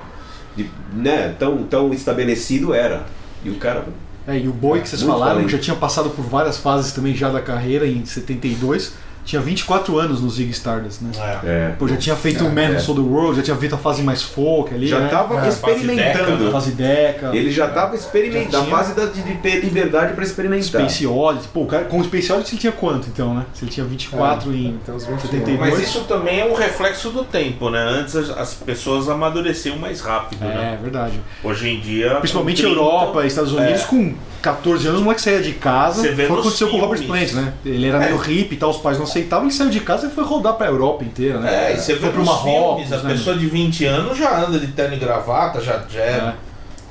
[0.55, 3.03] de, né, tão, tão estabelecido era.
[3.43, 3.85] E o cara.
[4.25, 5.45] É, e o Bowie que vocês falaram, talento.
[5.47, 8.93] que já tinha passado por várias fases também já da carreira, em 72,
[9.25, 11.11] tinha 24 anos no Zig Stardust, né?
[11.43, 11.47] É.
[11.47, 13.77] É, Pô, já tinha feito o Man Who Sold the World, já tinha feito a
[13.77, 15.05] fase mais folk ali, já né?
[15.05, 16.51] estava É, experimentando.
[16.51, 20.13] Fase Deca, Ele já estava experimentando, Já a tinha- fase da- de, de ter liberdade
[20.13, 20.63] para experimentar.
[20.63, 21.47] Space Oddity.
[21.53, 23.45] Pô, cara, com o Space Oddity ele tinha quanto então, né?
[23.53, 25.19] Se ele tinha 24 É, em então, os 21.
[25.21, 25.59] 72.
[25.59, 27.79] Mas isso também é um reflexo do tempo, né?
[27.79, 30.79] Antes as, as pessoas amadureciam mais rápido, É, né?
[30.81, 31.19] verdade.
[31.43, 32.15] Hoje em dia.
[32.15, 33.85] Principalmente com 30, Europa, Estados Unidos, é.
[33.85, 36.01] com 14 anos, o moleque saía de casa.
[36.01, 37.31] Você vê Foi o que aconteceu com o Robert filmes.
[37.31, 37.53] Plant, né?
[37.65, 38.05] Ele era É.
[38.07, 40.53] meio hippie e tal, os pais não aceitavam, ele saiu de casa e foi rodar
[40.53, 41.71] pra Europa inteira, né?
[41.71, 43.13] É, e você foi pro nos Marrocos, filmes, a né?
[43.13, 46.09] pessoa de 20 anos já anda de terno e gravata, já, já é.
[46.09, 46.33] É.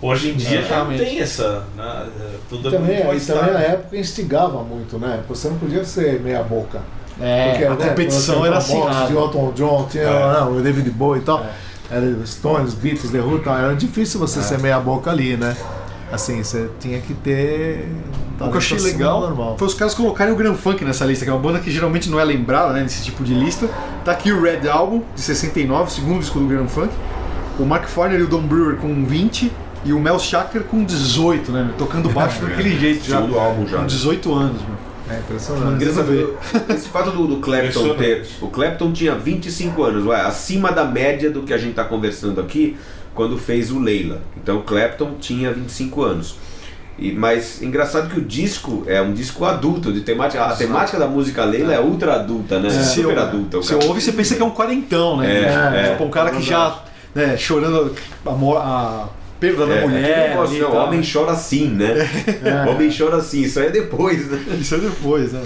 [0.00, 1.62] Hoje em dia já não tem essa.
[1.76, 2.06] Né?
[2.48, 5.20] Tudo E também, é muito também na época instigava muito, né?
[5.28, 6.80] Você não podia ser meia boca.
[7.20, 8.80] É, Porque, a né, competição era o assim.
[9.06, 10.32] Tinha o Elton John, tinha É.
[10.40, 11.44] não, o David Bowie e tal.
[11.44, 11.96] É.
[11.96, 13.56] Era Stones, Beatles, The Who e tal.
[13.56, 15.54] Era difícil você ser meia boca ali, né?
[16.12, 17.88] Assim, você tinha que ter.
[18.38, 19.56] O que eu achei legal normal.
[19.56, 22.10] foi os caras colocarem o Grand Funk nessa lista, que é uma banda que geralmente
[22.10, 23.66] não é lembrada né, nesse tipo de lista.
[24.04, 26.92] Tá aqui o Red Album, de 69, segundo disco do Grand Funk.
[27.58, 29.50] O Mark Farner e o Don Brewer com 20
[29.84, 31.70] e o Mel Shacker com 18, né?
[31.78, 33.16] Tocando baixo daquele jeito já.
[33.16, 33.78] Segundo álbum já.
[33.78, 34.91] Com 18 anos, meu.
[35.12, 35.84] É impressionante.
[35.84, 36.74] Ver.
[36.74, 38.26] Esse fato do, do Clapton ter.
[38.40, 42.40] O Clapton tinha 25 anos, ué, acima da média do que a gente está conversando
[42.40, 42.76] aqui,
[43.14, 44.22] quando fez o Leila.
[44.36, 46.36] Então o Clapton tinha 25 anos.
[46.98, 50.44] E, mas engraçado que o disco é um disco adulto, de temática.
[50.44, 52.68] A temática da música Leila é ultra adulta, né?
[52.70, 53.56] Você Super adulta.
[53.56, 55.44] Você ouve e você pensa que é um quarentão, né?
[55.74, 56.82] É, tipo, um cara que já,
[57.14, 57.94] né, chorando
[58.26, 59.08] a, a
[59.42, 60.28] perda da É, mulher.
[60.30, 61.06] negócio, ali e não, tal, homem né?
[61.12, 62.08] chora assim, né?
[62.70, 64.40] Homem chora assim, isso aí é depois, né?
[64.60, 65.42] Isso é depois, né?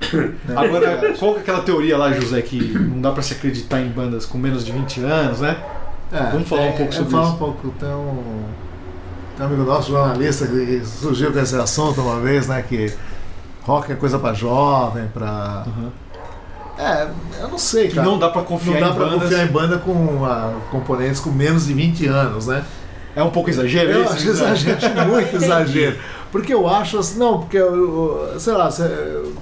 [0.56, 3.88] Agora, qual que é aquela teoria lá, José, que não dá pra se acreditar em
[3.88, 5.56] bandas com menos de 20 anos, né?
[6.12, 7.32] É, Vamos falar um tem- pouco sobre falar isso.
[7.34, 7.68] um pouco.
[7.78, 8.42] Tem um,
[9.36, 12.64] tem um amigo nosso, jornalista, que surgiu com esse assunto uma vez, né?
[12.68, 12.92] Que
[13.62, 15.64] rock é coisa pra jovem, pra.
[16.78, 17.08] É,
[17.40, 18.06] eu não sei, Que cara.
[18.06, 19.22] não dá pra confiar Não dá em pra bandas.
[19.22, 22.62] confiar em banda com ah, componentes com menos de 20 anos, né?
[23.18, 24.44] É um pouco exagero Eu isso, acho José?
[24.44, 25.96] exagero, muito exagero.
[26.30, 28.68] Porque eu acho assim, não, porque, eu- eu- sei lá,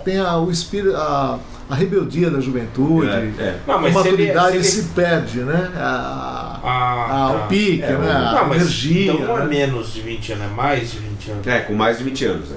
[0.05, 3.57] tem a, o espírito, a, a rebeldia da juventude, É, é.
[3.67, 5.71] Não, a mas se ele- maturidade se ele- se perde, né?
[5.77, 7.45] A, Ah, a- tá.
[7.45, 8.11] o pique, É, né?
[8.13, 9.13] A não, mas energia.
[9.13, 9.47] Então não é né?
[9.47, 11.47] menos de 20 anos, é mais de 20 anos.
[11.47, 12.57] É, com mais de 20 anos, né?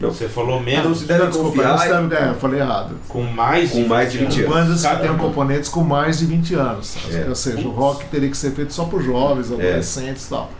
[0.00, 2.96] Você falou menos, não se deve- é, eu falei errado.
[3.08, 4.54] com mais de Com mais de 20 anos.
[4.54, 6.96] Bandas que componentes com mais de 20 anos.
[7.12, 7.28] É.
[7.28, 10.50] Ou seja, o rock teria que ser feito só por jovens, adolescentes e tal.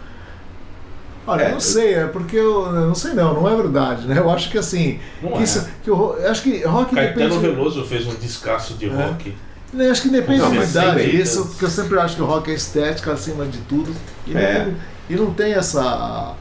[1.27, 3.55] Olha, É, eu não eu- sei, é porque eu, eu não sei não, não é
[3.57, 4.19] verdade, né?
[4.19, 5.43] Eu acho que assim, Não que é.
[5.43, 8.93] isso- que o eu acho que rock Caetano depende, Veloso fez um descasso de É.
[8.93, 9.35] rock.
[9.73, 12.51] né, acho que depende Não, da idade isso, porque eu sempre acho que o rock
[12.51, 13.95] é estética acima de tudo
[14.27, 14.67] e, É.
[14.67, 14.75] não,
[15.09, 16.35] e não tem essa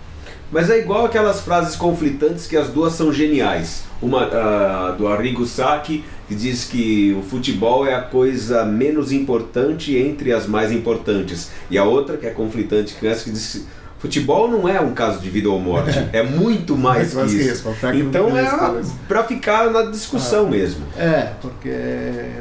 [0.51, 3.83] Mas é igual aquelas frases conflitantes que as duas são geniais.
[4.01, 9.95] Uma ah, do Arrigo Sacchi, que diz que o futebol é a coisa menos importante
[9.95, 11.51] entre as mais importantes.
[11.69, 13.65] E a outra, que é conflitante, que é essa que diz que
[13.99, 15.97] futebol não é um caso de vida ou morte.
[16.11, 17.53] É muito mais Muito que mais que isso.
[17.53, 20.83] isso, pra técnico Então é pra ficar na discussão mesmo.
[20.97, 21.69] É, porque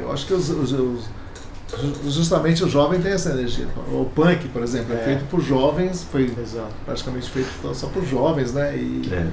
[0.01, 1.20] eu acho que os, os- os-
[2.07, 3.67] justamente o jovem tem essa energia.
[3.91, 5.03] O punk, por exemplo, é, É.
[5.03, 6.71] feito por jovens, foi Exato.
[6.85, 8.75] praticamente feito só por jovens, né?
[8.75, 9.27] E, É.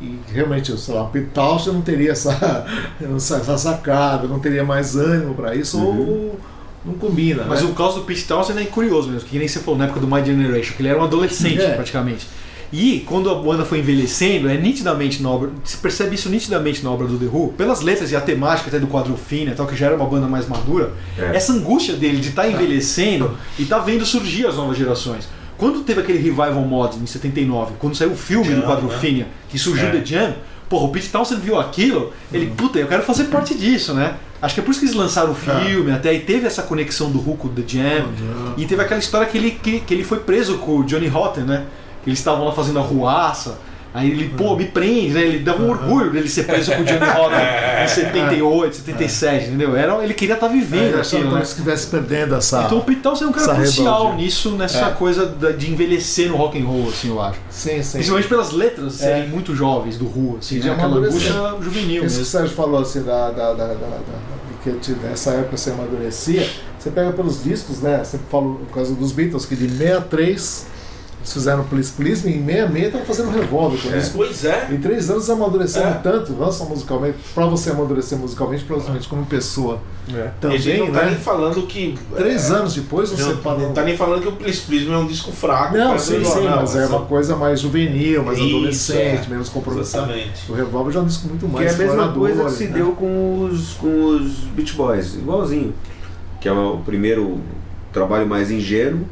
[0.00, 1.08] e realmente, sei lá, o
[1.72, 2.66] não teria essa,
[3.00, 6.38] essa sacada, não teria mais ânimo para isso, ou
[6.84, 7.44] não combina.
[7.48, 7.70] Mas né?
[7.70, 10.06] o caso do Pete Townsend é curioso mesmo, que nem você falou na época do
[10.06, 11.74] My Generation, que ele era um adolescente É.
[11.74, 12.26] praticamente.
[12.72, 16.90] E quando a banda foi envelhecendo, é nitidamente na obra, se percebe isso nitidamente na
[16.90, 19.66] obra do The Who, pelas letras e a temática até do quadro fino e tal,
[19.66, 21.36] que já era uma banda mais madura, É.
[21.36, 25.28] essa angústia dele de estar envelhecendo e estar vendo surgir as novas gerações.
[25.58, 29.26] Quando teve aquele revival mod em 79, quando saiu o filme Jam, do quadro né?
[29.50, 29.90] Que surgiu É.
[29.90, 30.34] The Jam,
[30.68, 34.14] porra, o Pete Townsend viu aquilo, ele, puta, eu quero fazer parte disso, né?
[34.40, 37.10] Acho que é por isso que eles lançaram o filme, até, e teve essa conexão
[37.10, 38.06] do Hulk com The Jam,
[38.56, 41.44] e teve aquela história que ele, que, que ele foi preso com o Johnny Rotten,
[41.44, 41.64] né?
[42.02, 43.58] Que eles estavam lá fazendo a ruaça,
[43.94, 45.20] aí ele, pô, me prende, né?
[45.22, 49.76] Ele dava um orgulho dele ser preso com o Johnny Rotten em 78, 77, entendeu?
[49.76, 51.44] Era, ele queria estar É, vivendo eu achava aquilo, né?
[51.44, 52.62] se estivesse perdendo essa.
[52.64, 54.90] Então o Townsend é um cara crucial nisso, nessa É.
[54.90, 57.38] coisa de envelhecer no rock and roll, assim, eu acho.
[57.50, 57.92] Sim, sim.
[57.92, 59.04] Principalmente pelas letras É.
[59.04, 62.18] serem muito jovens do Who, assim, Sim, de é aquela angústia juvenil Isso que o
[62.18, 62.24] mesmo.
[62.24, 63.98] Sérgio falou assim, da, da, da, da- da-
[64.64, 68.02] de que nessa época você amadurecia, você pega pelos discos, né?
[68.02, 70.66] Você falou por causa dos Beatles, que de 63
[71.22, 73.80] Eles fizeram Please Please Me, em 66 estavam fazendo Revolver.
[73.80, 74.68] que é disco Pois é.
[74.72, 75.92] Em três anos amadurecendo É.
[76.02, 80.80] tanto, não só musicalmente, pra você amadurecer musicalmente, provavelmente como pessoa e a também, gente
[80.80, 81.20] não tá nem né?
[81.22, 81.96] falando que.
[82.16, 83.60] Três é, anos depois você Não, parou.
[83.60, 85.76] não tá nem falando que o Please Please Me é um disco fraco.
[85.76, 89.30] Não, sim, sim, jornal, mas é uma coisa mais juvenil, mais Isso, adolescente, é.
[89.30, 90.10] menos compromissado.
[90.12, 90.50] Exatamente.
[90.50, 92.64] O Revolver já é um disco muito Que mais é a mesma coisa que se
[92.66, 92.70] né?
[92.74, 95.72] deu com os, com os Beach Boys, igualzinho.
[96.40, 97.38] Que é o primeiro
[97.92, 99.06] trabalho mais ingênuo,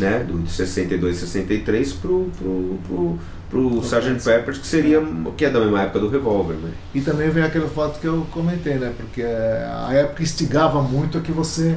[0.00, 0.24] né?
[0.26, 3.18] Do de 62 e 63 pro, pro, pro,
[3.50, 4.22] pro Sgt.
[4.24, 5.02] Peppers, que seria
[5.36, 6.70] que é da mesma época do Revolver, né?
[6.94, 8.92] E também vem aquele fato que eu comentei, né?
[8.96, 11.76] Porque a época instigava muito a que você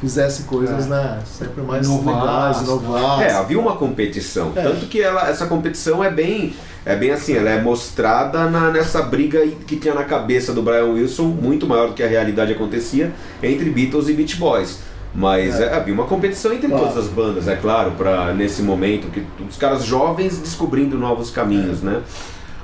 [0.00, 1.20] fizesse coisas, né?
[1.24, 3.22] Sempre mais Inovasse, legais, inovasse.
[3.24, 4.52] É, havia uma competição.
[4.54, 4.62] É.
[4.62, 6.52] Tanto que ela, essa competição é bem,
[6.84, 10.86] é bem assim, ela é mostrada na- nessa briga que tinha na cabeça do Brian
[10.86, 14.80] Wilson, muito maior do que a realidade acontecia, entre Beatles e Beach Boys.
[15.14, 15.72] Mas É.
[15.74, 16.86] havia uma competição entre Claro.
[16.88, 21.82] todas as bandas, é claro, para nesse momento que os caras jovens descobrindo novos caminhos,
[21.82, 22.00] né?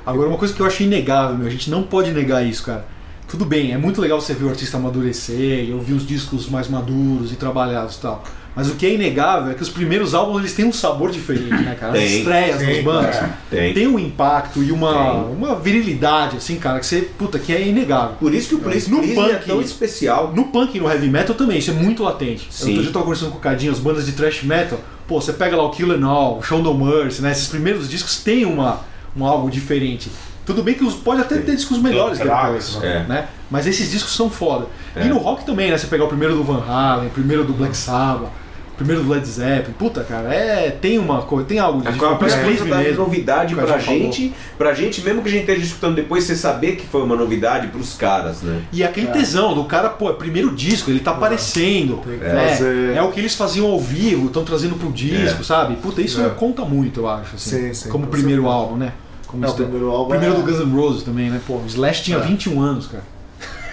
[0.05, 2.85] Agora, uma coisa que eu achei inegável, meu, a gente não pode negar isso, cara.
[3.27, 6.67] Tudo bem, é muito legal você ver o artista amadurecer e ouvir os discos mais
[6.67, 8.21] maduros e trabalhados e tal.
[8.53, 11.49] Mas o que é inegável é que os primeiros álbuns eles têm um sabor diferente,
[11.63, 11.93] né, cara?
[11.93, 13.29] As Tem, estreias sim, das bandas é.
[13.49, 13.73] Tem.
[13.73, 15.33] tem um impacto e uma, Tem.
[15.37, 18.17] uma virilidade, assim, cara, que você, puta, que é inegável.
[18.19, 20.33] Por isso que o Please No Please é punk- tão especial.
[20.35, 22.47] No punk e no heavy metal também, isso é muito latente.
[22.51, 22.75] Sim.
[22.75, 25.55] Eu já tava conversando com o Cadinho, as bandas de thrash metal, pô, você pega
[25.55, 27.31] lá o Kill and All, o Show No Mercy, né?
[27.31, 28.81] Esses primeiros discos têm uma,
[29.15, 30.11] um algo diferente.
[30.51, 33.05] Tudo bem que os, pode até ter discos melhores que depois, né?
[33.07, 33.27] né?
[33.49, 34.67] Mas esses discos são foda.
[34.95, 35.05] É.
[35.05, 35.77] E no rock também, né?
[35.77, 38.29] Você pegar o primeiro do Van Halen, o primeiro do Black Sabbath,
[38.73, 41.91] o primeiro do Led Zeppelin, puta, cara, é, tem uma coisa, tem algo de A
[41.91, 43.99] própria Please coisa da mesmo, novidade pra Edson falou.
[44.01, 47.15] gente, pra gente, mesmo que a gente esteja escutando depois, você saber que foi uma
[47.15, 48.61] novidade pros caras, né?
[48.73, 52.01] E aquele tesão do cara, pô, é primeiro disco, ele tá aparecendo.
[52.05, 52.47] Né?
[52.49, 55.75] fazer- É o que eles faziam ao vivo, estão trazendo pro disco, sabe?
[55.75, 56.29] Puta, isso É.
[56.29, 57.35] conta muito, eu acho.
[57.35, 58.93] Assim, Sim, sim, como com primeiro álbum, né?
[59.31, 61.39] Como É, o primeiro álbum primeiro é- do Guns N' Roses também, né?
[61.47, 62.21] Pô, o Slash tinha É.
[62.21, 63.03] 21 anos, cara.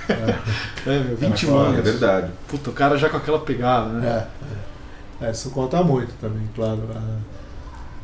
[0.87, 1.79] É, meu, 21 foda, anos.
[1.79, 2.31] É verdade.
[2.49, 4.27] Puta, o cara já com aquela pegada, né?
[5.21, 5.29] É, é.
[5.29, 6.81] É, isso conta muito também, claro.
[6.94, 7.18] Ah,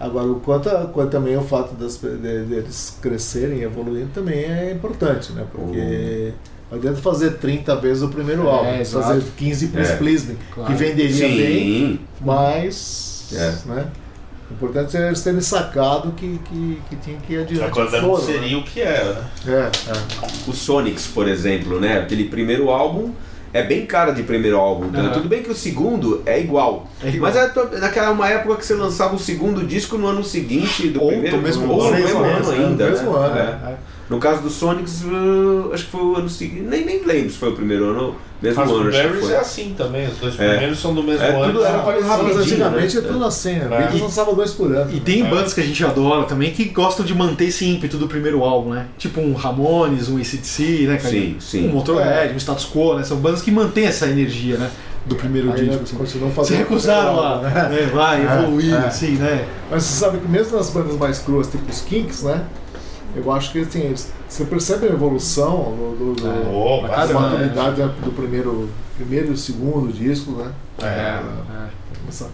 [0.00, 4.72] Agora, o quanto, quanto também o fato das, de- deles crescerem e evoluindo também é
[4.72, 5.46] importante, né?
[5.50, 6.32] Porque
[6.70, 9.06] não adianta fazer 30 vezes o primeiro É, álbum, exato.
[9.06, 9.96] fazer 15 Please É.
[9.96, 10.70] Please Me, Claro.
[10.72, 12.00] que venderia bem, Sim.
[12.20, 13.28] mas.
[13.32, 13.54] É.
[13.66, 13.86] Né?
[14.50, 17.64] O importante é eles terem sacado que, que, que tinha que ir adiante.
[17.64, 19.24] Agora não Foram, seria o que era, né?
[19.46, 19.70] né?
[19.88, 20.28] É, é.
[20.46, 21.98] O Sonics, por exemplo, né?
[21.98, 23.12] Aquele primeiro álbum
[23.54, 24.86] é bem cara de primeiro álbum.
[24.86, 25.00] né?
[25.00, 25.12] Aham.
[25.12, 26.86] Tudo bem que o segundo é igual.
[27.02, 27.32] É igual.
[27.32, 31.00] Mas é naquela uma época que você lançava o segundo disco no ano seguinte do
[31.02, 31.96] Ou primeiro no mesmo ou no ano.
[31.96, 32.84] mesmo ano É, ainda.
[32.86, 33.26] no mesmo né?
[33.26, 33.38] ano,
[33.70, 33.76] É.
[34.08, 34.12] É.
[34.12, 36.62] No caso do Sonics, uh, acho que foi o ano seguinte.
[36.62, 38.78] Nem, nem lembro se foi o primeiro ano, mesmo Mas ano.
[38.84, 39.32] o acho que Berries foi.
[39.32, 40.48] é assim também, os dois É.
[40.50, 41.52] primeiros são do mesmo É, ano.
[41.52, 42.12] tudo era Ah, parecido.
[42.12, 43.02] Ah, mas antigamente né?
[43.02, 43.64] é tudo assim, né?
[43.64, 43.78] É.
[43.78, 44.90] Beatles lançava dois por ano.
[44.94, 45.28] E tem É.
[45.30, 48.70] bandas que a gente adora também que gostam de manter esse ímpeto do primeiro álbum,
[48.74, 48.86] né?
[48.98, 51.08] Tipo um Ramones, um ACDC, né, cara?
[51.10, 51.68] Sim, sim.
[51.68, 53.04] Um Motorhead, um Status Quo, né?
[53.04, 54.70] São bandas que mantêm essa energia, né?
[55.06, 55.82] Do primeiro Ainda disco.
[55.82, 55.96] Assim.
[55.96, 57.68] continuam Se fazendo recusaram a né?
[57.70, 58.78] né, vai, É, evoluir, é.
[58.86, 59.46] assim, né?
[59.70, 62.42] Mas você sabe que mesmo nas bandas mais cruas, tipo os Kinks, né?
[63.16, 66.50] Eu acho que assim, eles- você percebe a evolução do, do, do- É.
[66.52, 70.50] Oh, da caramba, maturidade né, do primeiro, primeiro e segundo disco, né?
[70.82, 70.84] É.
[70.86, 71.68] É.
[72.08, 72.28] Essa-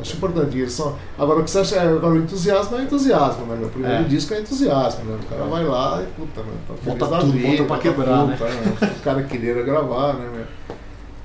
[0.00, 0.92] Acho importante isso.
[1.16, 1.80] Agora, o que você acha?
[1.80, 3.56] Agora, o entusiasmo é entusiasmo, né?
[3.58, 4.02] Meu primeiro É.
[4.02, 5.16] disco é entusiasmo, né?
[5.22, 7.78] O cara vai lá e, puta, meu, tá feliz Bota da tudo, vida, bota pra
[7.78, 8.36] quebrar, tudo,
[8.80, 10.44] tá, O cara queria gravar, né, meu?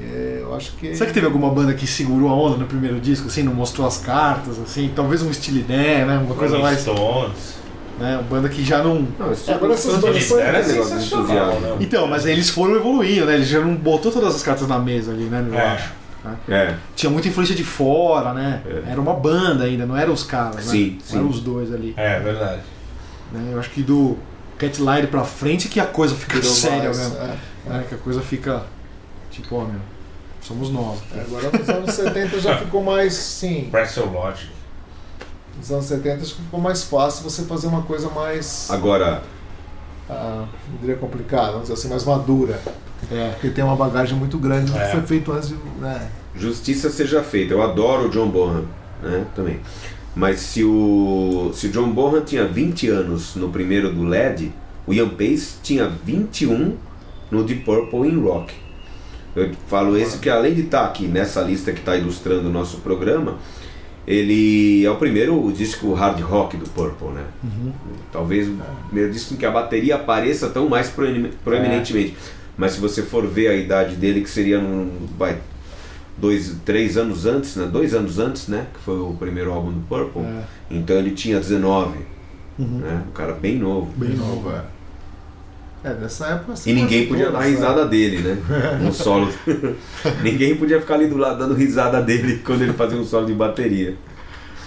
[0.07, 0.93] É, eu acho que.
[0.95, 3.85] Será que teve alguma banda que segurou a onda no primeiro disco, assim, não mostrou
[3.87, 4.89] as cartas, assim?
[4.95, 6.17] Talvez um Estilidé, né?
[6.19, 6.79] Uma coisa mais.
[6.81, 7.58] Stones.
[7.99, 8.13] Né?
[8.15, 9.07] Uma banda que já não.
[9.19, 11.23] Não, esse É, agora essas tipo de bandas coisa foi- é Era negócio
[11.59, 11.77] né?
[11.81, 13.35] Então, mas eles foram evoluindo, né?
[13.35, 15.45] Eles já não botou todas as cartas na mesa ali, né?
[15.47, 15.67] Eu É.
[15.67, 15.99] acho.
[16.49, 18.61] É, Tinha muita influência de fora, né?
[18.65, 18.91] É.
[18.91, 20.71] Era uma banda ainda, não eram os caras, né?
[20.71, 21.17] Sim, Não sim.
[21.17, 21.93] eram os dois ali.
[21.97, 22.61] É, verdade.
[23.31, 23.51] né?
[23.53, 24.17] Eu acho que do
[24.57, 27.15] Cat Light pra frente que a coisa fica virou séria mesmo.
[27.17, 27.35] é.
[27.69, 27.85] né?
[27.87, 28.63] Que a coisa fica
[29.31, 29.79] tipo, ó, meu,
[30.41, 30.99] somos nós.
[31.15, 33.69] É, Agora nos anos 70 já ficou mais, sim.
[33.71, 34.49] Press Your Logic.
[35.59, 38.67] Nos anos 70 acho que ficou mais fácil você fazer uma coisa mais.
[38.71, 39.21] agora,
[40.09, 42.59] ah, não diria complicada, vamos dizer assim, mais madura.
[43.11, 43.29] É.
[43.31, 44.85] Porque tem uma bagagem muito grande do É.
[44.85, 45.55] que foi feito antes de.
[45.79, 46.09] Né?
[46.35, 47.53] justiça seja feita.
[47.53, 48.65] Eu adoro o John Bonham,
[49.03, 49.25] né?
[49.35, 49.59] Também.
[50.15, 54.51] Mas se o, se o John Bonham tinha 20 anos no primeiro do LED,
[54.87, 56.75] o Ian Pace tinha 21
[57.29, 58.53] no Deep Purple in Rock.
[59.35, 62.77] Eu falo esse porque além de estar aqui nessa lista que está ilustrando o nosso
[62.77, 63.37] programa,
[64.09, 67.23] ele é o primeiro disco hard rock do Purple, né?
[68.11, 72.17] Talvez o primeiro disco em que a bateria apareça tão mais proemi- proeminentemente.
[72.57, 75.37] Mas se você for ver a idade dele, que seria um, vai,
[76.17, 77.69] dois, três anos antes, né?
[77.71, 78.65] Dois anos antes, né?
[78.73, 80.23] Que foi o primeiro álbum do Purple.
[80.23, 80.41] É.
[80.71, 81.99] Então ele tinha 19,
[82.57, 82.65] Uhum.
[82.79, 83.03] né?
[83.07, 83.89] Um cara bem novo.
[83.95, 84.63] Bem novo, é.
[85.83, 86.53] É, nessa época.
[86.65, 88.37] E ninguém podia dar todas, risada dele, né?
[88.81, 89.29] No solo.
[90.21, 93.33] ninguém podia ficar ali do lado dando risada dele quando ele fazia um solo de
[93.33, 93.91] bateria.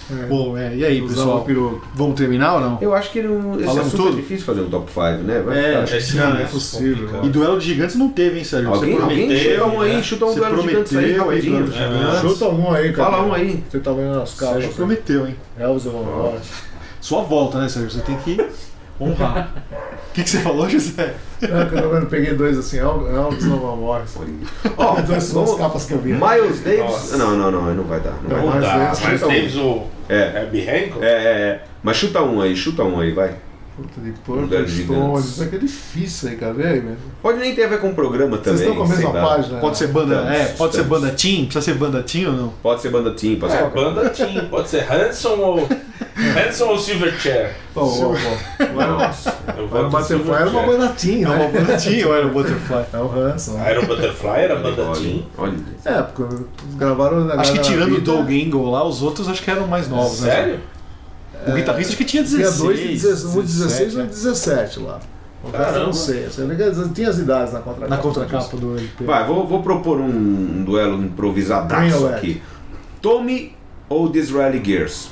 [0.09, 0.23] né?
[0.23, 0.25] É.
[0.25, 1.81] Bom, é, e aí, Usava pessoal?
[1.95, 2.77] Vamos terminar ou não?
[2.81, 4.17] Eu acho que não, esse Falamos assunto tudo?
[4.17, 5.41] é difícil fazer um top 5, né?
[5.45, 6.95] Vai É, ficar- Esse Não, não é é possível.
[6.97, 7.25] complicado.
[7.25, 8.73] E duelo de gigantes não teve, hein, Sérgio?
[8.73, 10.03] Alguém, Você alguém chuta um aí, né?
[10.03, 11.67] chuta um Você duelo de gigantes aí rapidinho.
[11.71, 12.21] gigantes.
[12.21, 13.11] Chuta um aí, cara.
[13.11, 13.63] Fala um aí.
[13.69, 14.53] Você tá vendo as O capas.
[14.55, 15.35] Sérgio prometeu, hein?
[15.57, 16.41] Elvis ou Morris.
[16.99, 17.91] Sua volta, né, Sérgio?
[17.91, 18.37] Você tem que
[18.99, 19.53] honrar.
[20.13, 21.15] O que, que você falou, José?
[21.41, 24.15] Não, eu peguei dois assim, El- Elvis ou Morris.
[24.77, 26.13] Ó, Duas são as vamos- capas que eu vi.
[26.13, 26.79] Miles Davis.
[26.81, 27.17] Nossa.
[27.17, 28.13] Não, não, não, não vai dar.
[28.21, 28.61] Não vai Não, dar.
[28.61, 29.29] Dá, Mas mas chuta um.
[29.29, 30.41] Davis o É.
[30.43, 31.03] Herbie Hancock?
[31.03, 31.11] É, é,
[31.49, 31.63] é.
[31.81, 33.33] Mas chuta um aí, chuta um aí, vai.
[33.75, 35.25] Puta de Purple, Stones.
[35.25, 36.53] Isso aqui é difícil aí, cara.
[36.53, 36.97] Vê aí, velho.
[37.23, 38.59] Pode nem ter a ver com o programa também.
[38.59, 39.59] Vocês estão com a mesma página.
[39.59, 40.13] Pode ser banda.
[40.15, 41.45] Estamos, É, pode ser banda team?
[41.45, 42.53] Precisa ser banda team ou não?
[42.61, 43.69] Pode ser banda team, pode É, ser.
[43.71, 45.67] banda Team, pode ser Hanson ou.
[46.15, 47.55] Hanson ou Silverchair?
[47.75, 47.85] Ó.
[48.75, 49.35] Nossa.
[49.57, 51.51] Eu O voto Butterfly era uma banda teen, É uma né?
[51.51, 52.85] banda team ou era o Butterfly?
[52.93, 53.59] É o Hanson.
[53.59, 55.23] Era o Butterfly, era a banda Team.
[55.37, 55.57] Olha.
[55.85, 56.45] É, porque eles
[56.75, 59.89] gravaram na Acho que tirando o Doug Engel lá, os outros acho que eram mais
[59.89, 60.31] novos, né?
[60.33, 60.59] Sério?
[61.47, 62.55] O guitarrista acho que tinha 16.
[62.55, 64.99] Tinha dois de 16, um de 16 e um de 17, 17 lá.
[65.51, 65.85] Cara Caramba.
[65.87, 66.27] não sei.
[66.93, 67.95] Tinha as idades na contracapa.
[67.95, 69.03] Na contracapa do LP.
[69.03, 72.41] Vai, vou, vou propor um, um duelo improvisadaço aqui.
[73.01, 73.53] Tommy
[73.89, 75.09] ou Disraeli Gears?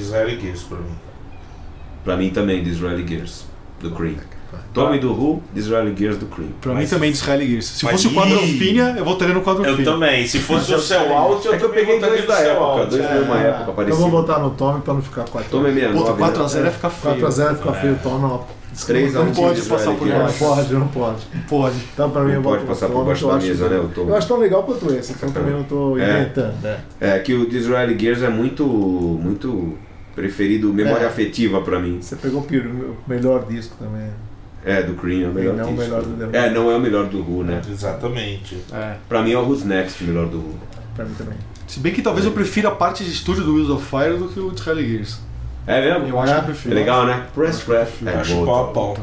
[0.00, 0.94] Israel Gears pra mim.
[2.04, 3.44] Pra mim também, Disraeli Gears,
[3.80, 4.14] do Cream.
[4.72, 6.48] Tommy do Who, Disraeli Gears do Cream.
[6.60, 7.66] Pra Mas- mim também de Israeli Gears.
[7.66, 9.84] Se Mas- fosse o Quadrofinha, eu votaria no Eu Quadrofinha.
[9.84, 10.26] também.
[10.26, 12.50] Se fosse o Cell Out, eu É eu também peguei votaria dois no da Cell
[12.52, 12.90] época, Out.
[12.90, 15.72] dois da mesma época, Eu vou botar no Tommy pra não ficar 4 Tommy é
[15.74, 16.18] 69, Puta, né?
[16.18, 17.14] 4x0 ia ficar feio.
[17.16, 17.74] 4x0 fica É.
[17.74, 18.58] feio, o Tommy não.
[18.86, 20.40] Três a não um pode de passar por Gears.
[20.40, 21.26] Não pode, não pode.
[21.48, 21.76] Pode.
[21.92, 23.78] Então pra mim Não eu pode passar por Tommy, baixo eu da acho- mesa, né,
[23.80, 24.08] o Tommy.
[24.10, 26.20] Eu acho tão legal quanto esse, então também não tô É.
[26.20, 26.54] inventando.
[27.00, 29.74] É que o Disraeli Gears é muito, muito
[30.18, 31.06] preferido, memória É.
[31.06, 31.98] afetiva pra mim.
[32.00, 34.08] Você pegou o pior- o melhor disco também.
[34.64, 35.80] É, do Cream é o melhor não o disco.
[35.82, 36.38] melhor do The.
[36.46, 37.62] É, não é o melhor do Who, né?
[37.70, 38.58] Exatamente.
[38.72, 38.94] É.
[39.08, 40.54] Pra mim é o Who's Next, o melhor do Who.
[40.96, 41.34] Pra mim também.
[41.68, 44.28] Se bem que talvez eu prefira a parte de estúdio do Wheels of Fire do
[44.28, 45.20] que o de Israeli Gears.
[45.66, 46.08] É mesmo?
[46.08, 46.74] Eu acho que eu É prefiro.
[46.74, 47.26] legal, né?
[47.34, 48.96] Presscraft Eu é acho pau a pau.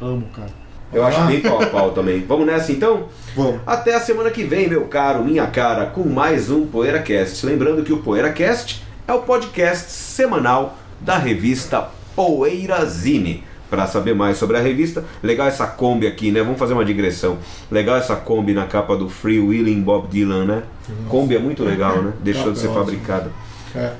[0.00, 0.50] Amo, cara.
[0.92, 2.24] Eu acho bem pau a pau também.
[2.26, 3.08] Vamos nessa então?
[3.34, 3.60] Vamos.
[3.66, 7.44] Até a semana que vem, meu caro, minha cara, com mais um PoeiraCast.
[7.44, 13.44] Lembrando que o PoeiraCast é o podcast semanal da revista Poeirazine.
[13.68, 16.40] Para saber mais sobre a revista, legal essa Kombi aqui, né?
[16.40, 17.38] Vamos fazer uma digressão.
[17.68, 20.62] Legal essa Kombi na capa do Free Willing Bob Dylan, né?
[21.08, 22.12] Kombi é muito legal, né?
[22.20, 23.32] Deixou de ser é fabricada.
[23.74, 23.92] É.